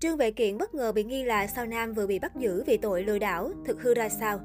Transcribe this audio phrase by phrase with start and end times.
[0.00, 2.76] Trương Vệ Kiện bất ngờ bị nghi là sao nam vừa bị bắt giữ vì
[2.76, 4.40] tội lừa đảo, thực hư ra sao?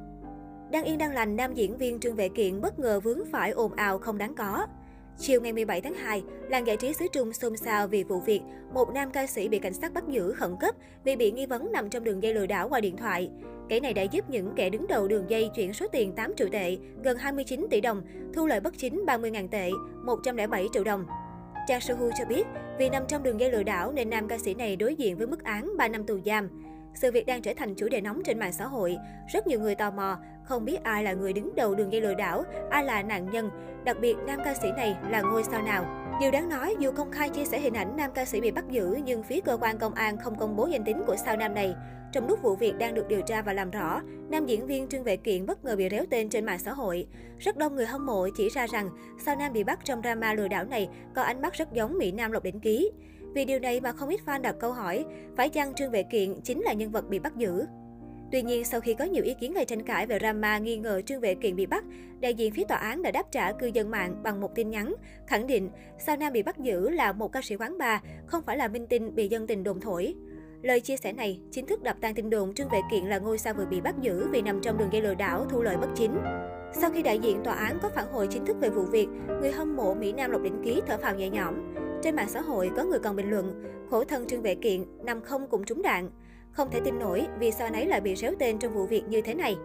[0.72, 3.74] Đang yên đang lành, nam diễn viên Trương Vệ Kiện bất ngờ vướng phải ồn
[3.74, 4.68] ào không đáng có.
[5.18, 8.42] Chiều ngày 17 tháng 2, làng giải trí xứ Trung xôn xao vì vụ việc
[8.74, 11.72] một nam ca sĩ bị cảnh sát bắt giữ khẩn cấp vì bị nghi vấn
[11.72, 13.30] nằm trong đường dây lừa đảo qua điện thoại.
[13.70, 16.48] Kẻ này đã giúp những kẻ đứng đầu đường dây chuyển số tiền 8 triệu
[16.52, 18.02] tệ, gần 29 tỷ đồng,
[18.34, 19.72] thu lợi bất chính 30.000 tệ,
[20.04, 21.06] 107 triệu đồng.
[21.68, 22.44] Trang Soo cho biết,
[22.78, 25.28] vì nằm trong đường dây lừa đảo nên nam ca sĩ này đối diện với
[25.28, 26.50] mức án 3 năm tù giam.
[26.94, 28.98] Sự việc đang trở thành chủ đề nóng trên mạng xã hội.
[29.34, 32.14] Rất nhiều người tò mò, không biết ai là người đứng đầu đường dây lừa
[32.14, 33.50] đảo, ai là nạn nhân.
[33.84, 36.01] Đặc biệt, nam ca sĩ này là ngôi sao nào.
[36.22, 38.66] Điều đáng nói, dù công khai chia sẻ hình ảnh nam ca sĩ bị bắt
[38.70, 41.54] giữ, nhưng phía cơ quan công an không công bố danh tính của sao nam
[41.54, 41.76] này.
[42.12, 45.04] Trong lúc vụ việc đang được điều tra và làm rõ, nam diễn viên Trương
[45.04, 47.08] Vệ Kiện bất ngờ bị réo tên trên mạng xã hội.
[47.40, 48.90] Rất đông người hâm mộ chỉ ra rằng
[49.26, 52.12] sao nam bị bắt trong drama lừa đảo này có ánh mắt rất giống Mỹ
[52.12, 52.92] Nam Lộc Đỉnh Ký.
[53.36, 55.06] Vì điều này mà không ít fan đặt câu hỏi,
[55.38, 57.66] phải chăng Trương Vệ Kiện chính là nhân vật bị bắt giữ?
[58.32, 61.02] Tuy nhiên, sau khi có nhiều ý kiến gây tranh cãi về Rama nghi ngờ
[61.02, 61.84] Trương Vệ Kiện bị bắt,
[62.20, 64.94] đại diện phía tòa án đã đáp trả cư dân mạng bằng một tin nhắn,
[65.28, 65.70] khẳng định
[66.00, 68.88] Sao Nam bị bắt giữ là một ca sĩ quán bar, không phải là minh
[68.88, 70.16] tinh bị dân tình đồn thổi.
[70.62, 73.38] Lời chia sẻ này chính thức đập tan tin đồn Trương Vệ Kiện là ngôi
[73.38, 75.88] sao vừa bị bắt giữ vì nằm trong đường dây lừa đảo thu lợi bất
[75.96, 76.18] chính.
[76.74, 79.08] Sau khi đại diện tòa án có phản hồi chính thức về vụ việc,
[79.42, 81.56] người hâm mộ Mỹ Nam Lộc Đỉnh Ký thở phào nhẹ nhõm.
[82.04, 85.22] Trên mạng xã hội có người còn bình luận, khổ thân Trương Vệ Kiện nằm
[85.22, 86.10] không cũng trúng đạn.
[86.52, 89.22] Không thể tin nổi vì sao nấy lại bị réo tên trong vụ việc như
[89.22, 89.56] thế này.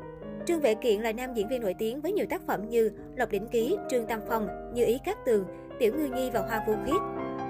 [0.47, 3.31] Trương Vệ Kiện là nam diễn viên nổi tiếng với nhiều tác phẩm như Lộc
[3.31, 5.45] Đỉnh Ký, Trương Tam Phong, Như Ý Cát Tường,
[5.79, 7.01] Tiểu Ngư Nhi và Hoa Vô Khiết.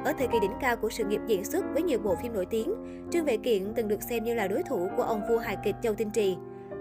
[0.04, 2.46] Ở thời kỳ đỉnh cao của sự nghiệp diễn xuất với nhiều bộ phim nổi
[2.46, 2.74] tiếng,
[3.10, 5.74] Trương Vệ Kiện từng được xem như là đối thủ của ông vua hài kịch
[5.82, 6.36] Châu Tinh Trì.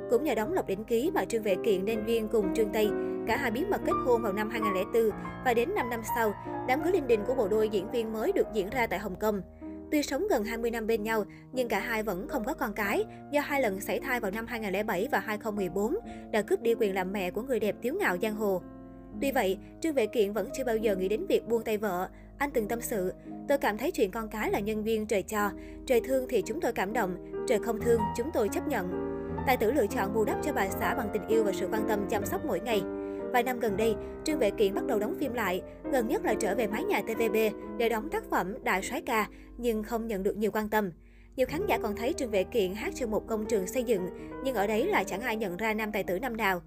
[0.09, 2.89] Cũng nhờ đóng Lộc Đỉnh Ký mà Trương Vệ Kiện nên duyên cùng Trương Tây.
[3.27, 5.09] Cả hai bí mật kết hôn vào năm 2004
[5.45, 6.33] và đến 5 năm sau,
[6.67, 9.15] đám cưới linh đình của bộ đôi diễn viên mới được diễn ra tại Hồng
[9.15, 9.41] Kông.
[9.91, 13.05] Tuy sống gần 20 năm bên nhau, nhưng cả hai vẫn không có con cái
[13.31, 15.95] do hai lần sảy thai vào năm 2007 và 2014
[16.31, 18.61] đã cướp đi quyền làm mẹ của người đẹp tiếu ngạo giang hồ.
[19.21, 22.09] Tuy vậy, Trương Vệ Kiện vẫn chưa bao giờ nghĩ đến việc buông tay vợ.
[22.37, 23.13] Anh từng tâm sự,
[23.47, 25.51] tôi cảm thấy chuyện con cái là nhân viên trời cho,
[25.85, 27.15] trời thương thì chúng tôi cảm động,
[27.47, 28.87] trời không thương chúng tôi chấp nhận.
[29.47, 31.85] Tài tử lựa chọn bù đắp cho bà xã bằng tình yêu và sự quan
[31.87, 32.81] tâm chăm sóc mỗi ngày.
[33.35, 36.33] Vài năm gần đây, Trương Vệ Kiện bắt đầu đóng phim lại, gần nhất là
[36.39, 37.35] trở về mái nhà TVB
[37.77, 40.91] để đóng tác phẩm Đại soái ca, nhưng không nhận được nhiều quan tâm.
[41.35, 44.07] Nhiều khán giả còn thấy Trương Vệ Kiện hát trên một công trường xây dựng,
[44.43, 46.61] nhưng ở đấy lại chẳng ai nhận ra nam tài tử năm nào.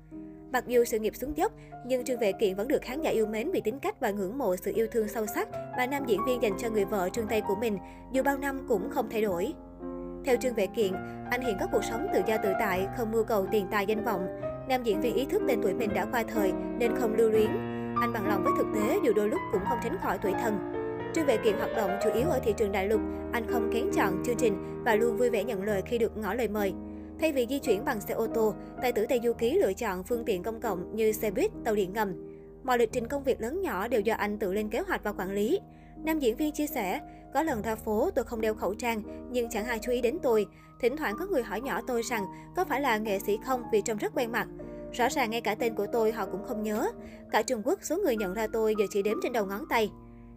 [0.52, 1.52] Mặc dù sự nghiệp xuống dốc,
[1.86, 4.38] nhưng Trương Vệ Kiện vẫn được khán giả yêu mến vì tính cách và ngưỡng
[4.38, 7.28] mộ sự yêu thương sâu sắc mà nam diễn viên dành cho người vợ Trương
[7.28, 7.78] Tây của mình,
[8.12, 9.52] dù bao năm cũng không thay đổi.
[10.24, 10.92] Theo Trương Vệ Kiện,
[11.30, 14.04] anh hiện có cuộc sống tự do tự tại, không mưu cầu tiền tài danh
[14.04, 14.26] vọng.
[14.68, 17.50] Nam diễn viên ý thức tên tuổi mình đã qua thời nên không lưu luyến.
[18.00, 20.72] Anh bằng lòng với thực tế dù đôi lúc cũng không tránh khỏi tuổi thân.
[21.14, 23.00] Trương Vệ Kiện hoạt động chủ yếu ở thị trường đại lục,
[23.32, 26.34] anh không kén chọn chương trình và luôn vui vẻ nhận lời khi được ngỏ
[26.34, 26.72] lời mời.
[27.20, 30.04] Thay vì di chuyển bằng xe ô tô, tài tử Tây Du Ký lựa chọn
[30.04, 32.12] phương tiện công cộng như xe buýt, tàu điện ngầm.
[32.64, 35.12] Mọi lịch trình công việc lớn nhỏ đều do anh tự lên kế hoạch và
[35.12, 35.60] quản lý.
[36.04, 37.00] Nam diễn viên chia sẻ,
[37.34, 40.18] có lần ra phố tôi không đeo khẩu trang, nhưng chẳng ai chú ý đến
[40.22, 40.46] tôi.
[40.80, 42.24] Thỉnh thoảng có người hỏi nhỏ tôi rằng
[42.56, 44.48] có phải là nghệ sĩ không vì trông rất quen mặt.
[44.92, 46.92] Rõ ràng ngay cả tên của tôi họ cũng không nhớ.
[47.30, 49.90] Cả Trung Quốc số người nhận ra tôi giờ chỉ đếm trên đầu ngón tay.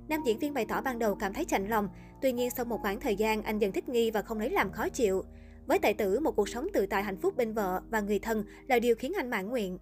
[0.09, 1.89] Nam diễn viên bày tỏ ban đầu cảm thấy chạnh lòng,
[2.21, 4.71] tuy nhiên sau một khoảng thời gian anh dần thích nghi và không lấy làm
[4.71, 5.23] khó chịu.
[5.65, 8.45] Với tài tử, một cuộc sống tự tại hạnh phúc bên vợ và người thân
[8.67, 9.77] là điều khiến anh mãn nguyện.